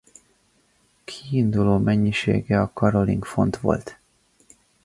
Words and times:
Kiinduló 1.05 1.77
mennyisége 1.77 2.61
a 2.61 2.71
karoling 2.73 3.25
font 3.25 3.57
volt. 3.57 3.99